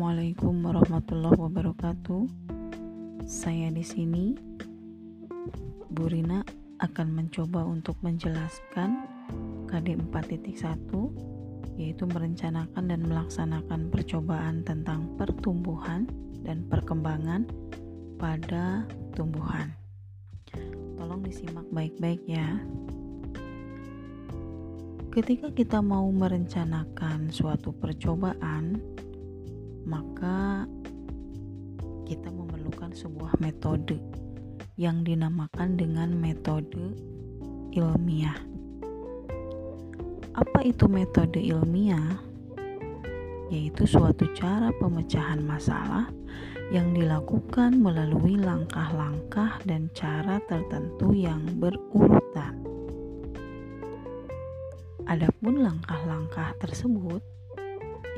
Assalamualaikum 0.00 0.64
warahmatullahi 0.64 1.36
wabarakatuh. 1.44 2.22
Saya 3.28 3.68
di 3.68 3.84
sini, 3.84 4.32
Bu 5.92 6.08
Rina 6.08 6.40
akan 6.80 7.12
mencoba 7.12 7.68
untuk 7.68 8.00
menjelaskan 8.00 8.96
KD 9.68 10.00
4.1 10.00 11.76
yaitu 11.76 12.08
merencanakan 12.08 12.84
dan 12.88 13.00
melaksanakan 13.04 13.92
percobaan 13.92 14.64
tentang 14.64 15.04
pertumbuhan 15.20 16.08
dan 16.48 16.64
perkembangan 16.64 17.44
pada 18.16 18.88
tumbuhan. 19.12 19.68
Tolong 20.96 21.20
disimak 21.20 21.68
baik-baik 21.76 22.24
ya. 22.24 22.56
Ketika 25.12 25.52
kita 25.52 25.84
mau 25.84 26.08
merencanakan 26.08 27.28
suatu 27.28 27.76
percobaan, 27.76 28.80
maka 29.90 30.70
kita 32.06 32.30
memerlukan 32.30 32.94
sebuah 32.94 33.42
metode 33.42 33.98
yang 34.78 35.02
dinamakan 35.02 35.74
dengan 35.74 36.14
metode 36.14 36.94
ilmiah. 37.74 38.38
Apa 40.38 40.62
itu 40.62 40.86
metode 40.86 41.42
ilmiah? 41.42 42.22
Yaitu 43.50 43.82
suatu 43.82 44.30
cara 44.30 44.70
pemecahan 44.78 45.42
masalah 45.42 46.06
yang 46.70 46.94
dilakukan 46.94 47.74
melalui 47.74 48.38
langkah-langkah 48.38 49.58
dan 49.66 49.90
cara 49.90 50.38
tertentu 50.46 51.10
yang 51.10 51.42
berurutan. 51.58 52.62
Adapun 55.10 55.66
langkah-langkah 55.66 56.54
tersebut 56.62 57.18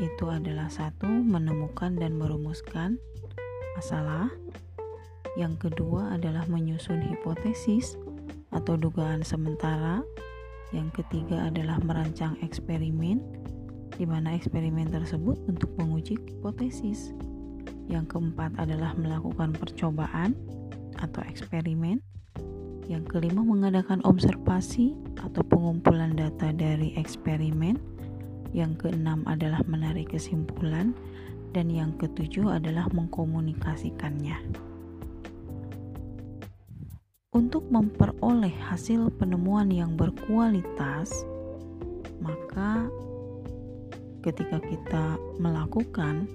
itu 0.01 0.25
adalah 0.31 0.73
satu 0.73 1.09
menemukan 1.09 1.99
dan 1.99 2.17
merumuskan 2.17 2.97
masalah. 3.77 4.33
Yang 5.37 5.69
kedua 5.69 6.17
adalah 6.17 6.45
menyusun 6.49 7.01
hipotesis 7.09 7.97
atau 8.53 8.77
dugaan 8.77 9.25
sementara. 9.25 10.05
Yang 10.73 11.05
ketiga 11.05 11.53
adalah 11.53 11.77
merancang 11.85 12.37
eksperimen 12.41 13.21
di 13.97 14.09
mana 14.09 14.33
eksperimen 14.33 14.89
tersebut 14.89 15.37
untuk 15.49 15.69
menguji 15.77 16.17
hipotesis. 16.17 17.13
Yang 17.93 18.17
keempat 18.17 18.57
adalah 18.57 18.97
melakukan 18.97 19.53
percobaan 19.53 20.33
atau 21.01 21.21
eksperimen. 21.29 22.01
Yang 22.89 23.05
kelima 23.09 23.45
mengadakan 23.45 24.01
observasi 24.05 24.97
atau 25.21 25.45
pengumpulan 25.45 26.17
data 26.17 26.51
dari 26.53 26.97
eksperimen. 26.97 27.92
Yang 28.53 28.85
keenam 28.85 29.25
adalah 29.25 29.65
menarik 29.65 30.13
kesimpulan 30.13 30.93
dan 31.57 31.73
yang 31.73 31.97
ketujuh 31.97 32.53
adalah 32.61 32.85
mengkomunikasikannya. 32.93 34.37
Untuk 37.33 37.65
memperoleh 37.73 38.53
hasil 38.69 39.09
penemuan 39.17 39.73
yang 39.73 39.97
berkualitas, 39.97 41.25
maka 42.21 42.93
ketika 44.21 44.61
kita 44.61 45.17
melakukan 45.41 46.29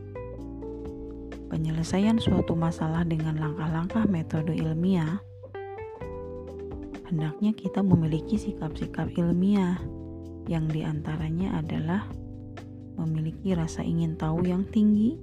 penyelesaian 1.53 2.17
suatu 2.17 2.57
masalah 2.57 3.05
dengan 3.05 3.37
langkah-langkah 3.37 4.09
metode 4.09 4.57
ilmiah, 4.57 5.21
hendaknya 7.07 7.53
kita 7.53 7.85
memiliki 7.85 8.35
sikap-sikap 8.35 9.13
ilmiah 9.15 9.77
yang 10.47 10.67
di 10.71 10.81
antaranya 10.83 11.59
adalah 11.59 12.07
memiliki 12.97 13.53
rasa 13.53 13.85
ingin 13.85 14.17
tahu 14.17 14.47
yang 14.47 14.65
tinggi, 14.71 15.19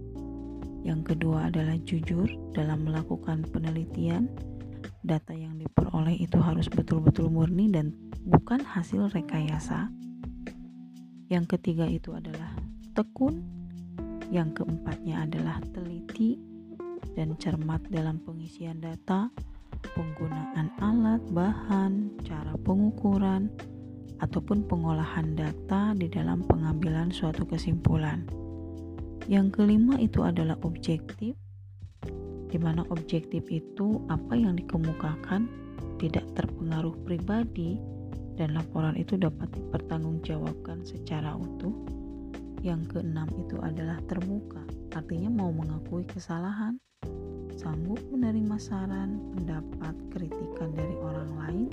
yang 0.85 1.01
kedua 1.01 1.49
adalah 1.49 1.75
jujur 1.83 2.29
dalam 2.53 2.85
melakukan 2.85 3.45
penelitian. 3.49 4.29
Data 5.05 5.37
yang 5.37 5.61
diperoleh 5.61 6.17
itu 6.17 6.41
harus 6.41 6.65
betul-betul 6.69 7.29
murni 7.29 7.69
dan 7.69 7.93
bukan 8.25 8.65
hasil 8.65 9.13
rekayasa. 9.13 9.93
Yang 11.29 11.57
ketiga 11.57 11.85
itu 11.85 12.17
adalah 12.17 12.57
tekun. 12.97 13.45
Yang 14.33 14.65
keempatnya 14.65 15.29
adalah 15.29 15.61
teliti 15.77 16.41
dan 17.13 17.37
cermat 17.37 17.85
dalam 17.93 18.17
pengisian 18.25 18.81
data 18.81 19.29
penggunaan 19.93 20.73
alat, 20.81 21.21
bahan, 21.37 22.17
cara 22.25 22.57
pengukuran, 22.65 23.53
ataupun 24.23 24.67
pengolahan 24.69 25.35
data 25.35 25.97
di 25.99 26.07
dalam 26.07 26.45
pengambilan 26.47 27.11
suatu 27.11 27.43
kesimpulan. 27.49 28.23
Yang 29.25 29.57
kelima 29.57 29.97
itu 29.97 30.21
adalah 30.21 30.61
objektif, 30.63 31.33
di 32.53 32.59
mana 32.61 32.85
objektif 32.93 33.49
itu 33.49 33.99
apa 34.13 34.37
yang 34.37 34.55
dikemukakan 34.55 35.49
tidak 35.99 36.23
terpengaruh 36.37 36.95
pribadi 37.03 37.81
dan 38.37 38.55
laporan 38.55 38.95
itu 38.99 39.17
dapat 39.17 39.51
dipertanggungjawabkan 39.55 40.85
secara 40.85 41.35
utuh. 41.35 41.75
Yang 42.65 42.97
keenam 42.97 43.29
itu 43.41 43.61
adalah 43.61 44.01
terbuka, 44.09 44.63
artinya 44.97 45.29
mau 45.29 45.53
mengakui 45.53 46.05
kesalahan, 46.09 46.81
sanggup 47.61 48.01
menerima 48.09 48.57
saran, 48.57 49.21
pendapat, 49.37 49.93
kritikan 50.13 50.73
dari 50.73 50.97
orang 51.01 51.31
lain, 51.45 51.67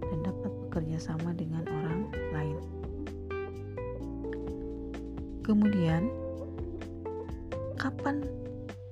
dan 0.00 0.18
dapat 0.24 0.52
bekerja 0.74 0.98
sama 1.14 1.30
dengan 1.30 1.62
orang 1.70 2.10
lain. 2.34 2.58
Kemudian, 5.46 6.10
kapan 7.78 8.26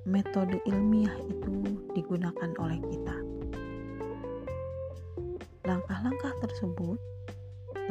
metode 0.07 0.63
ilmiah 0.63 1.11
itu 1.27 1.75
digunakan 1.91 2.55
oleh 2.55 2.79
kita? 2.87 3.19
Langkah-langkah 5.67 6.31
tersebut, 6.39 6.95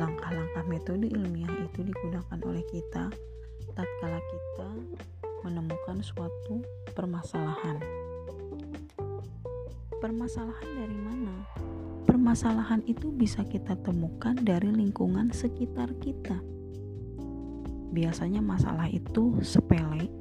langkah-langkah 0.00 0.64
metode 0.64 1.12
ilmiah 1.12 1.52
itu 1.60 1.84
digunakan 1.84 2.40
oleh 2.48 2.64
kita 2.72 3.12
tatkala 3.76 4.24
kita 4.24 4.68
menemukan 5.44 6.00
suatu 6.00 6.64
permasalahan. 6.96 7.76
Permasalahan 10.00 10.70
dari 10.80 10.96
mana? 10.96 11.36
Permasalahan 12.12 12.84
itu 12.84 13.08
bisa 13.08 13.40
kita 13.40 13.72
temukan 13.80 14.36
dari 14.36 14.68
lingkungan 14.68 15.32
sekitar 15.32 15.96
kita. 15.96 16.36
Biasanya 17.88 18.44
masalah 18.44 18.84
itu 18.84 19.40
sepele, 19.40 20.12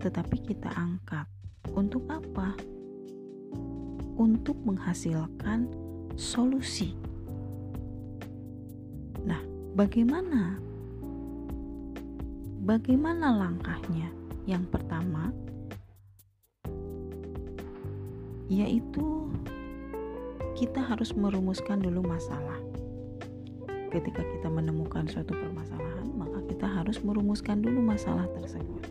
tetapi 0.00 0.40
kita 0.40 0.72
angkat. 0.72 1.28
Untuk 1.76 2.08
apa? 2.08 2.56
Untuk 4.16 4.56
menghasilkan 4.64 5.68
solusi. 6.16 6.96
Nah, 9.20 9.44
bagaimana? 9.76 10.56
Bagaimana 12.64 13.36
langkahnya? 13.36 14.08
Yang 14.48 14.64
pertama, 14.72 15.28
yaitu 18.48 19.28
kita 20.56 20.80
harus 20.80 21.12
merumuskan 21.12 21.84
dulu 21.84 22.00
masalah. 22.00 22.56
Ketika 23.92 24.24
kita 24.24 24.48
menemukan 24.48 25.04
suatu 25.04 25.36
permasalahan, 25.36 26.08
maka 26.16 26.40
kita 26.48 26.64
harus 26.64 26.96
merumuskan 27.04 27.60
dulu 27.60 27.84
masalah 27.84 28.24
tersebut. 28.32 28.88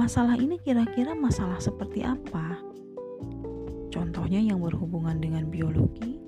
Masalah 0.00 0.40
ini 0.40 0.56
kira-kira 0.64 1.12
masalah 1.12 1.60
seperti 1.60 2.02
apa? 2.02 2.56
Contohnya 3.92 4.40
yang 4.40 4.64
berhubungan 4.64 5.20
dengan 5.20 5.46
biologi 5.52 6.18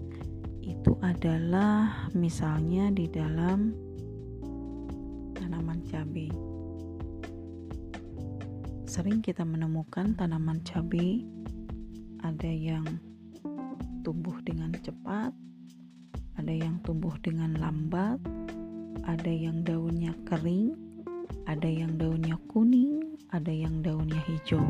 itu 0.60 0.92
adalah 1.00 2.06
misalnya 2.12 2.92
di 2.92 3.08
dalam 3.08 3.72
tanaman 5.34 5.82
cabai. 5.88 6.30
Sering 8.86 9.24
kita 9.24 9.42
menemukan 9.42 10.14
tanaman 10.14 10.62
cabai 10.62 11.26
ada 12.22 12.46
yang 12.46 12.86
tumbuh 14.06 14.38
dengan 14.46 14.70
cepat, 14.70 15.34
ada 16.38 16.54
yang 16.54 16.78
tumbuh 16.86 17.18
dengan 17.26 17.58
lambat, 17.58 18.22
ada 19.02 19.26
yang 19.26 19.66
daunnya 19.66 20.14
kering, 20.30 20.78
ada 21.50 21.66
yang 21.66 21.98
daunnya 21.98 22.38
kuning, 22.46 23.18
ada 23.34 23.50
yang 23.50 23.82
daunnya 23.82 24.22
hijau. 24.30 24.62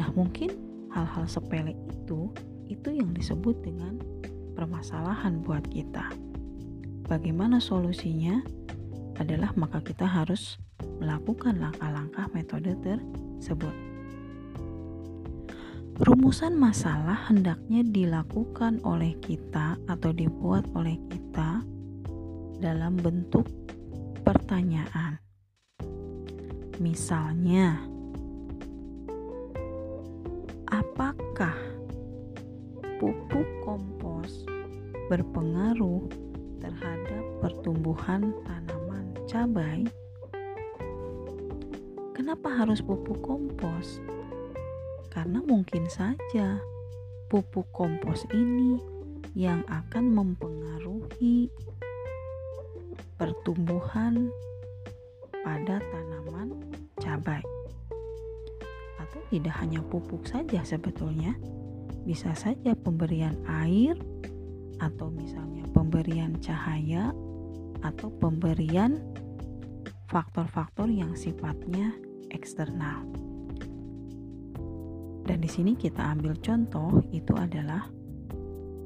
Nah, 0.00 0.08
mungkin 0.16 0.56
hal-hal 0.88 1.28
sepele 1.28 1.76
itu 1.92 2.32
itu 2.72 2.88
yang 2.96 3.12
disebut 3.12 3.60
dengan 3.60 4.00
permasalahan 4.56 5.44
buat 5.44 5.68
kita. 5.68 6.08
Bagaimana 7.12 7.60
solusinya? 7.60 8.40
Adalah 9.16 9.52
maka 9.56 9.84
kita 9.84 10.04
harus 10.04 10.56
melakukan 11.00 11.60
langkah-langkah 11.60 12.28
metode 12.32 12.72
tersebut. 12.80 13.85
Rumusan 16.26 16.58
masalah 16.58 17.30
hendaknya 17.30 17.86
dilakukan 17.86 18.82
oleh 18.82 19.14
kita 19.22 19.78
atau 19.86 20.10
dibuat 20.10 20.66
oleh 20.74 20.98
kita 21.06 21.62
dalam 22.58 22.98
bentuk 22.98 23.46
pertanyaan. 24.26 25.22
Misalnya, 26.82 27.78
apakah 30.66 31.54
pupuk 32.98 33.46
kompos 33.62 34.42
berpengaruh 35.06 36.10
terhadap 36.58 37.22
pertumbuhan 37.38 38.34
tanaman 38.42 39.14
cabai? 39.30 39.86
Kenapa 42.18 42.50
harus 42.50 42.82
pupuk 42.82 43.22
kompos? 43.22 44.02
Karena 45.16 45.40
mungkin 45.40 45.88
saja 45.88 46.60
pupuk 47.32 47.72
kompos 47.72 48.28
ini 48.36 48.76
yang 49.32 49.64
akan 49.64 50.12
mempengaruhi 50.12 51.48
pertumbuhan 53.16 54.28
pada 55.40 55.80
tanaman 55.80 56.60
cabai. 57.00 57.40
Atau 59.00 59.24
tidak 59.32 59.56
hanya 59.56 59.80
pupuk 59.88 60.28
saja 60.28 60.60
sebetulnya, 60.68 61.32
bisa 62.04 62.36
saja 62.36 62.76
pemberian 62.76 63.40
air 63.64 63.96
atau 64.84 65.08
misalnya 65.08 65.64
pemberian 65.72 66.36
cahaya 66.44 67.16
atau 67.80 68.12
pemberian 68.20 69.00
faktor-faktor 70.12 70.92
yang 70.92 71.16
sifatnya 71.16 71.96
eksternal. 72.28 73.00
Dan 75.26 75.42
di 75.42 75.50
sini 75.50 75.74
kita 75.74 76.14
ambil 76.14 76.38
contoh 76.38 77.02
itu 77.10 77.34
adalah 77.34 77.90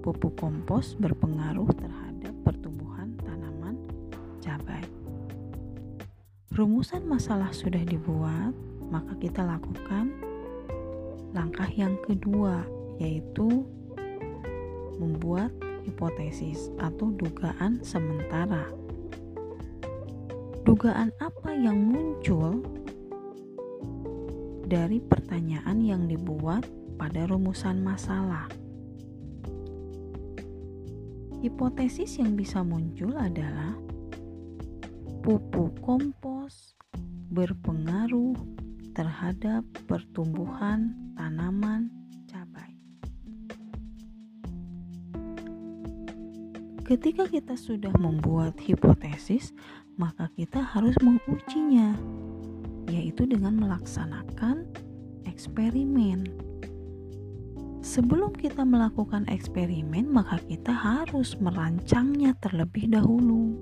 pupuk 0.01 0.41
kompos 0.41 0.97
berpengaruh 0.97 1.69
terhadap 1.77 2.33
pertumbuhan 2.49 3.13
tanaman 3.21 3.77
cabai. 4.41 4.81
Rumusan 6.57 7.05
masalah 7.05 7.53
sudah 7.53 7.85
dibuat, 7.85 8.57
maka 8.89 9.13
kita 9.21 9.45
lakukan 9.45 10.17
langkah 11.37 11.69
yang 11.77 11.95
kedua 12.09 12.65
yaitu 12.97 13.69
membuat 14.97 15.53
hipotesis 15.85 16.73
atau 16.81 17.13
dugaan 17.13 17.85
sementara. 17.85 18.65
Dugaan 20.65 21.13
apa 21.21 21.53
yang 21.53 21.77
muncul 21.93 22.65
dari 24.71 25.03
pertanyaan 25.03 25.83
yang 25.83 26.07
dibuat 26.07 26.63
pada 26.95 27.27
rumusan 27.27 27.83
masalah. 27.83 28.47
Hipotesis 31.43 32.23
yang 32.23 32.39
bisa 32.39 32.63
muncul 32.63 33.19
adalah 33.19 33.75
pupuk 35.27 35.75
kompos 35.83 36.79
berpengaruh 37.35 38.39
terhadap 38.95 39.67
pertumbuhan 39.91 40.95
tanaman 41.19 41.91
cabai. 42.31 42.79
Ketika 46.87 47.27
kita 47.27 47.59
sudah 47.59 47.91
membuat 47.99 48.55
hipotesis, 48.63 49.51
maka 49.99 50.31
kita 50.39 50.63
harus 50.63 50.95
mengujinya 51.03 51.99
yaitu 52.91 53.23
dengan 53.31 53.55
melaksanakan 53.63 54.67
eksperimen. 55.31 56.27
Sebelum 57.81 58.37
kita 58.37 58.67
melakukan 58.67 59.25
eksperimen, 59.31 60.11
maka 60.11 60.37
kita 60.45 60.69
harus 60.69 61.39
merancangnya 61.41 62.37
terlebih 62.43 62.93
dahulu. 62.93 63.57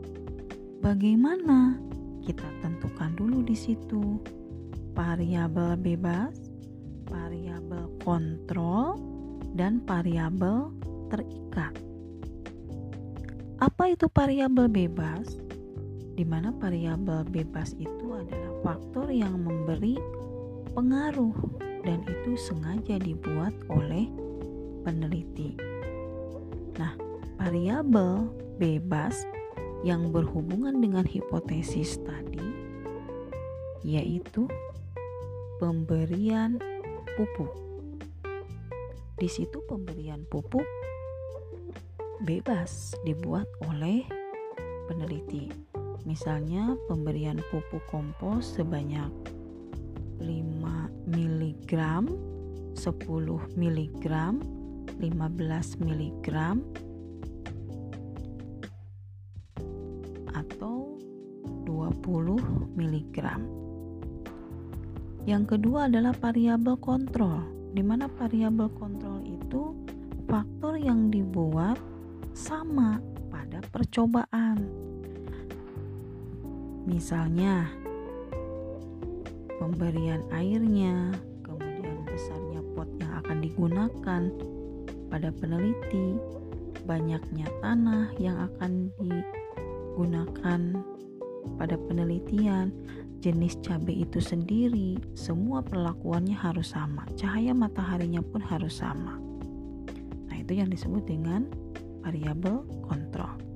Bagaimana? 0.82 1.78
Kita 2.24 2.44
tentukan 2.64 3.14
dulu 3.14 3.46
di 3.46 3.54
situ 3.54 4.18
variabel 4.98 5.78
bebas, 5.78 6.34
variabel 7.06 7.86
kontrol, 8.02 8.98
dan 9.54 9.78
variabel 9.86 10.74
terikat. 11.14 11.78
Apa 13.62 13.94
itu 13.94 14.10
variabel 14.10 14.66
bebas? 14.66 15.38
Di 16.18 16.26
mana 16.26 16.50
variabel 16.50 17.22
bebas 17.30 17.78
itu 17.78 18.10
adalah 18.10 18.50
faktor 18.66 19.06
yang 19.06 19.38
memberi 19.38 19.94
pengaruh 20.74 21.30
dan 21.86 22.02
itu 22.10 22.34
sengaja 22.34 22.98
dibuat 22.98 23.54
oleh 23.70 24.10
peneliti. 24.82 25.54
Nah, 26.74 26.98
variabel 27.38 28.34
bebas 28.58 29.14
yang 29.86 30.10
berhubungan 30.10 30.82
dengan 30.82 31.06
hipotesis 31.06 32.02
tadi 32.02 32.42
yaitu 33.86 34.50
pemberian 35.62 36.58
pupuk. 37.14 37.54
Di 39.22 39.30
situ 39.30 39.62
pemberian 39.70 40.26
pupuk 40.26 40.66
bebas 42.26 42.98
dibuat 43.06 43.46
oleh 43.70 44.02
peneliti. 44.90 45.67
Misalnya 46.08 46.72
pemberian 46.88 47.36
pupuk 47.52 47.84
kompos 47.92 48.56
sebanyak 48.56 49.12
5 50.24 50.24
mg, 51.04 51.72
10 52.72 52.80
mg, 53.52 54.06
15 54.96 55.84
mg 55.84 56.28
atau 60.32 60.96
20 61.68 62.72
mg. 62.72 63.18
Yang 65.28 65.44
kedua 65.44 65.92
adalah 65.92 66.16
variabel 66.16 66.80
kontrol, 66.80 67.44
di 67.76 67.84
mana 67.84 68.08
variabel 68.08 68.72
kontrol 68.80 69.20
itu 69.28 69.76
faktor 70.24 70.80
yang 70.80 71.12
dibuat 71.12 71.76
sama 72.32 72.96
pada 73.28 73.60
percobaan 73.68 74.87
Misalnya, 76.88 77.68
pemberian 79.60 80.24
airnya, 80.32 81.12
kemudian 81.44 82.00
besarnya 82.08 82.64
pot 82.72 82.88
yang 82.96 83.12
akan 83.20 83.44
digunakan 83.44 84.22
pada 85.12 85.28
peneliti, 85.36 86.16
banyaknya 86.88 87.44
tanah 87.60 88.08
yang 88.16 88.40
akan 88.40 88.88
digunakan 88.96 90.60
pada 91.60 91.76
penelitian, 91.76 92.72
jenis 93.20 93.60
cabai 93.60 94.08
itu 94.08 94.24
sendiri, 94.24 94.96
semua 95.12 95.60
perlakuannya 95.60 96.32
harus 96.32 96.72
sama. 96.72 97.04
Cahaya 97.20 97.52
mataharinya 97.52 98.24
pun 98.24 98.40
harus 98.40 98.80
sama. 98.80 99.20
Nah, 100.32 100.36
itu 100.40 100.56
yang 100.56 100.72
disebut 100.72 101.04
dengan 101.04 101.52
variabel 102.00 102.64
kontrol. 102.80 103.47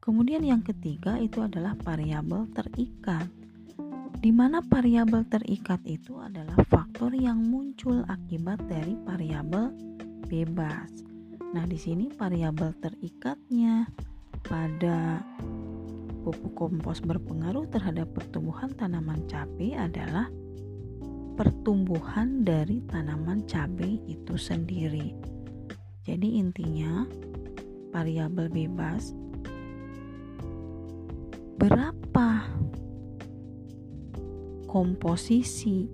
Kemudian 0.00 0.40
yang 0.40 0.64
ketiga 0.64 1.20
itu 1.20 1.44
adalah 1.44 1.76
variabel 1.76 2.48
terikat. 2.56 3.28
Di 4.16 4.32
mana 4.32 4.64
variabel 4.64 5.28
terikat 5.28 5.84
itu 5.84 6.16
adalah 6.16 6.56
faktor 6.72 7.12
yang 7.12 7.36
muncul 7.44 8.00
akibat 8.08 8.64
dari 8.64 8.96
variabel 9.04 9.68
bebas. 10.24 11.04
Nah, 11.52 11.68
di 11.68 11.76
sini 11.76 12.08
variabel 12.08 12.72
terikatnya 12.80 13.92
pada 14.40 15.20
pupuk 16.24 16.56
kompos 16.56 17.04
berpengaruh 17.04 17.68
terhadap 17.68 18.08
pertumbuhan 18.16 18.72
tanaman 18.72 19.20
cabai 19.28 19.76
adalah 19.76 20.32
pertumbuhan 21.36 22.40
dari 22.40 22.80
tanaman 22.88 23.44
cabai 23.44 24.00
itu 24.08 24.40
sendiri. 24.40 25.12
Jadi 26.08 26.40
intinya 26.40 27.04
variabel 27.92 28.48
bebas 28.48 29.12
berapa 31.60 32.48
komposisi 34.64 35.84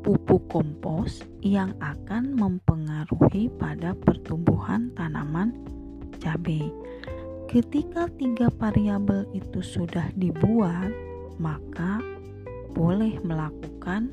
pupuk 0.00 0.48
kompos 0.48 1.20
yang 1.44 1.76
akan 1.84 2.32
mempengaruhi 2.32 3.52
pada 3.60 3.92
pertumbuhan 3.92 4.88
tanaman 4.96 5.52
cabai. 6.24 6.72
Ketika 7.52 8.08
tiga 8.16 8.48
variabel 8.48 9.28
itu 9.36 9.60
sudah 9.60 10.08
dibuat, 10.16 10.88
maka 11.36 12.00
boleh 12.72 13.20
melakukan 13.20 14.08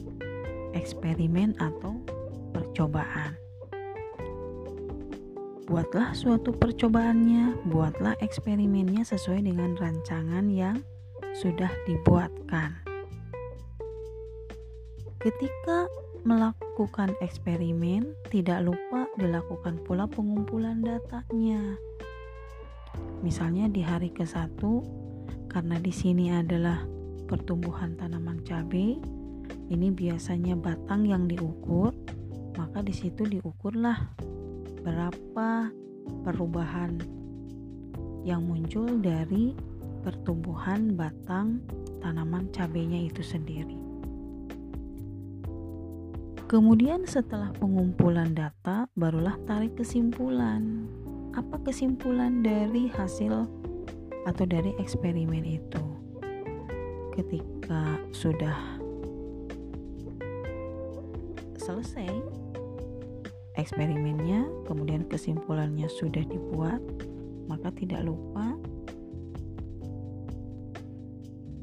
eksperimen 0.75 1.55
atau 1.55 2.03
percobaan. 2.51 3.44
Buatlah 5.65 6.13
suatu 6.13 6.53
percobaannya, 6.53 7.65
buatlah 7.73 8.21
eksperimennya 8.21 9.01
sesuai 9.01 9.49
dengan 9.49 9.73
rancangan 9.73 10.45
yang 10.53 10.77
sudah 11.33 11.73
dibuatkan. 11.89 12.85
Ketika 15.17 15.89
melakukan 16.21 17.17
eksperimen, 17.17 18.13
tidak 18.29 18.61
lupa 18.61 19.09
dilakukan 19.17 19.81
pula 19.81 20.05
pengumpulan 20.05 20.85
datanya. 20.85 21.81
Misalnya 23.25 23.65
di 23.65 23.81
hari 23.81 24.13
ke-1 24.13 24.61
karena 25.49 25.81
di 25.81 25.89
sini 25.89 26.29
adalah 26.29 26.85
pertumbuhan 27.25 27.97
tanaman 27.97 28.45
cabai 28.45 29.01
ini 29.73 29.89
biasanya 29.89 30.53
batang 30.53 31.09
yang 31.09 31.25
diukur 31.25 31.89
maka 32.53 32.85
di 32.85 32.93
situ 32.93 33.25
diukurlah 33.25 34.13
berapa 34.85 35.73
perubahan 36.21 37.01
yang 38.21 38.45
muncul 38.45 38.85
dari 39.01 39.57
pertumbuhan 40.05 40.93
batang 40.93 41.65
tanaman 42.05 42.45
cabenya 42.53 43.09
itu 43.09 43.25
sendiri. 43.25 43.81
Kemudian 46.45 47.09
setelah 47.09 47.49
pengumpulan 47.57 48.37
data 48.37 48.85
barulah 48.93 49.33
tarik 49.49 49.73
kesimpulan. 49.73 50.85
Apa 51.33 51.57
kesimpulan 51.65 52.45
dari 52.45 52.85
hasil 52.93 53.49
atau 54.29 54.45
dari 54.45 54.77
eksperimen 54.77 55.41
itu? 55.41 55.85
Ketika 57.17 57.97
sudah 58.13 58.77
selesai 61.57 62.44
eksperimennya, 63.55 64.47
kemudian 64.67 65.07
kesimpulannya 65.07 65.87
sudah 65.87 66.23
dibuat, 66.27 66.79
maka 67.47 67.71
tidak 67.75 68.03
lupa 68.03 68.55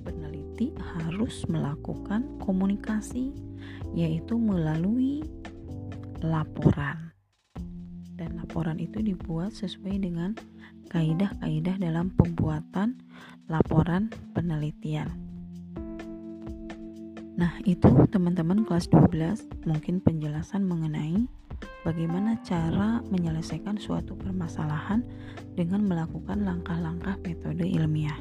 peneliti 0.03 0.73
harus 0.79 1.45
melakukan 1.49 2.27
komunikasi 2.43 3.33
yaitu 3.93 4.37
melalui 4.41 5.23
laporan. 6.25 7.13
Dan 8.17 8.39
laporan 8.39 8.79
itu 8.79 9.03
dibuat 9.03 9.53
sesuai 9.53 9.99
dengan 10.01 10.37
kaidah-kaidah 10.93 11.77
dalam 11.81 12.13
pembuatan 12.15 13.01
laporan 13.49 14.13
penelitian. 14.37 15.09
Nah, 17.33 17.59
itu 17.65 17.89
teman-teman 18.13 18.63
kelas 18.63 18.87
12 18.93 19.67
mungkin 19.67 19.99
penjelasan 20.05 20.63
mengenai 20.63 21.27
bagaimana 21.83 22.39
cara 22.43 23.03
menyelesaikan 23.11 23.79
suatu 23.79 24.19
permasalahan 24.19 25.03
dengan 25.55 25.87
melakukan 25.87 26.43
langkah-langkah 26.43 27.19
metode 27.23 27.67
ilmiah. 27.67 28.19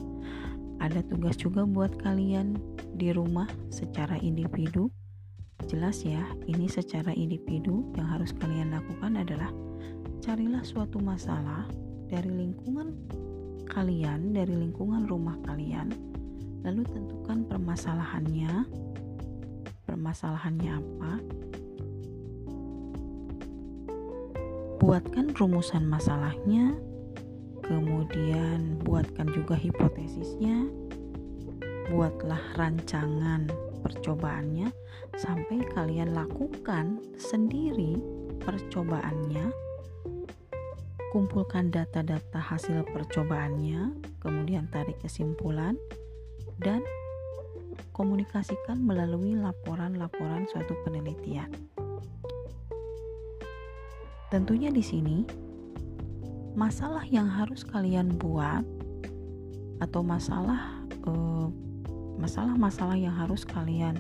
Ada 0.82 1.06
tugas 1.06 1.38
juga 1.38 1.66
buat 1.66 1.94
kalian 2.02 2.58
di 2.98 3.14
rumah 3.14 3.46
secara 3.70 4.18
individu 4.18 4.90
Jelas 5.70 6.02
ya, 6.02 6.26
ini 6.50 6.66
secara 6.66 7.14
individu 7.14 7.86
yang 7.94 8.10
harus 8.10 8.34
kalian 8.34 8.74
lakukan 8.74 9.14
adalah 9.14 9.54
carilah 10.18 10.66
suatu 10.66 10.98
masalah 10.98 11.70
dari 12.10 12.30
lingkungan 12.34 12.98
kalian, 13.70 14.34
dari 14.34 14.58
lingkungan 14.58 15.06
rumah 15.06 15.38
kalian, 15.46 15.94
lalu 16.66 16.82
tentukan 16.90 17.46
permasalahannya. 17.46 18.66
Permasalahannya 19.86 20.72
apa? 20.82 21.14
Buatkan 24.82 25.38
rumusan 25.38 25.86
masalahnya, 25.86 26.74
kemudian 27.62 28.82
buatkan 28.82 29.30
juga 29.30 29.54
hipotesisnya, 29.54 30.66
buatlah 31.94 32.42
rancangan 32.58 33.46
percobaannya 33.86 34.74
sampai 35.22 35.62
kalian 35.70 36.18
lakukan 36.18 36.98
sendiri 37.20 38.02
percobaannya 38.42 39.54
kumpulkan 41.12 41.68
data-data 41.68 42.40
hasil 42.40 42.88
percobaannya 42.96 43.92
kemudian 44.24 44.72
tarik 44.72 44.96
kesimpulan 45.04 45.76
dan 46.64 46.80
komunikasikan 47.92 48.80
melalui 48.80 49.36
laporan-laporan 49.36 50.48
suatu 50.48 50.72
penelitian 50.88 51.52
tentunya 54.32 54.72
di 54.72 54.80
sini 54.80 55.28
masalah 56.56 57.04
yang 57.04 57.28
harus 57.28 57.68
kalian 57.68 58.16
buat 58.16 58.64
atau 59.84 60.00
masalah 60.00 60.88
eh, 60.88 61.48
masalah-masalah 62.16 62.96
yang 62.96 63.12
harus 63.12 63.44
kalian 63.44 64.00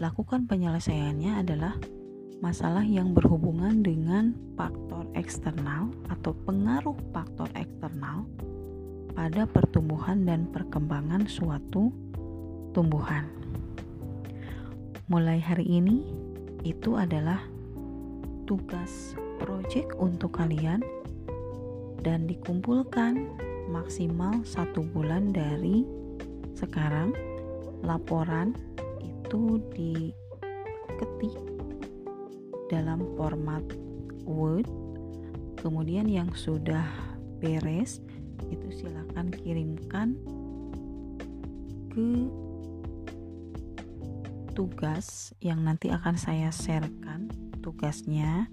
lakukan 0.00 0.48
penyelesaiannya 0.48 1.44
adalah 1.44 1.76
masalah 2.40 2.80
yang 2.80 3.12
berhubungan 3.12 3.84
dengan 3.84 4.32
faktor 4.56 5.04
eksternal 5.12 5.92
atau 6.08 6.32
pengaruh 6.48 6.96
faktor 7.12 7.52
eksternal 7.52 8.24
pada 9.12 9.44
pertumbuhan 9.44 10.24
dan 10.24 10.48
perkembangan 10.48 11.28
suatu 11.28 11.92
tumbuhan. 12.72 13.28
Mulai 15.12 15.42
hari 15.42 15.68
ini, 15.68 16.06
itu 16.64 16.96
adalah 16.96 17.42
tugas 18.48 19.18
proyek 19.40 19.96
untuk 19.96 20.36
kalian 20.36 20.84
dan 22.04 22.28
dikumpulkan 22.28 23.28
maksimal 23.72 24.40
satu 24.44 24.84
bulan 24.92 25.32
dari 25.32 25.84
sekarang 26.56 27.16
laporan 27.80 28.52
itu 29.00 29.60
diketik 29.72 31.34
dalam 32.68 33.02
format 33.16 33.64
Word. 34.28 34.68
Kemudian 35.60 36.08
yang 36.08 36.32
sudah 36.32 36.86
beres 37.40 38.00
itu 38.48 38.68
silakan 38.72 39.28
kirimkan 39.32 40.16
ke 41.90 42.30
tugas 44.54 45.32
yang 45.40 45.64
nanti 45.64 45.88
akan 45.88 46.16
saya 46.16 46.52
sharekan 46.52 47.28
tugasnya 47.60 48.48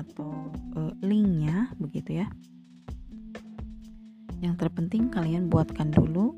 atau 0.00 0.50
e, 0.76 0.80
linknya 1.04 1.68
begitu 1.76 2.24
ya. 2.24 2.26
Yang 4.40 4.66
terpenting 4.66 5.12
kalian 5.12 5.52
buatkan 5.52 5.92
dulu 5.92 6.32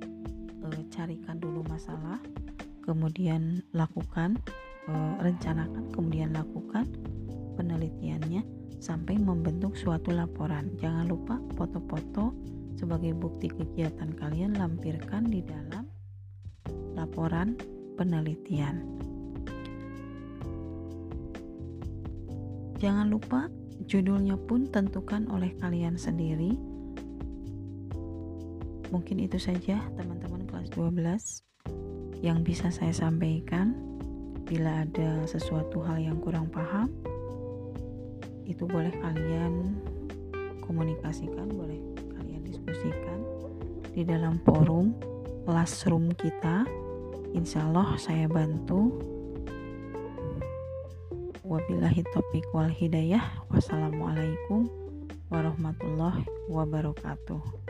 e, 0.67 0.69
carikan 0.91 1.39
dulu 1.39 1.63
masalah 1.71 2.19
kemudian 2.83 3.63
lakukan 3.71 4.35
e, 4.91 4.93
rencanakan 5.23 5.95
kemudian 5.95 6.35
lakukan 6.35 6.91
penelitiannya 7.55 8.43
sampai 8.83 9.15
membentuk 9.15 9.79
suatu 9.79 10.11
laporan. 10.11 10.75
Jangan 10.83 11.07
lupa 11.07 11.39
foto-foto 11.55 12.35
sebagai 12.75 13.15
bukti 13.15 13.47
kegiatan 13.47 14.11
kalian 14.19 14.59
lampirkan 14.59 15.31
di 15.31 15.39
dalam 15.47 15.87
laporan 16.99 17.55
penelitian 17.95 18.83
jangan 22.83 23.07
lupa 23.07 23.47
judulnya 23.87 24.35
pun 24.35 24.67
tentukan 24.67 25.31
oleh 25.31 25.55
kalian 25.63 25.95
sendiri 25.95 26.59
mungkin 28.91 29.23
itu 29.23 29.39
saja 29.39 29.79
teman-teman 29.95 30.45
kelas 30.51 30.69
12 30.75 31.53
yang 32.23 32.47
bisa 32.47 32.71
saya 32.71 32.95
sampaikan. 32.95 33.75
Bila 34.47 34.87
ada 34.87 35.27
sesuatu 35.27 35.83
hal 35.83 35.99
yang 35.99 36.23
kurang 36.23 36.47
paham, 36.53 36.93
itu 38.47 38.63
boleh 38.69 38.95
kalian 39.03 39.81
komunikasikan, 40.63 41.51
boleh 41.51 41.81
kalian 42.15 42.47
diskusikan 42.47 43.19
di 43.91 44.07
dalam 44.07 44.39
forum 44.47 44.95
classroom 45.49 46.15
kita. 46.15 46.63
Insya 47.35 47.67
Allah 47.67 47.97
saya 47.99 48.31
bantu. 48.31 49.12
Wabillahi 51.43 52.07
taufiq 52.15 52.47
wal 52.55 52.71
hidayah. 52.71 53.23
Wassalamualaikum 53.51 54.71
warahmatullahi 55.27 56.23
wabarakatuh. 56.47 57.62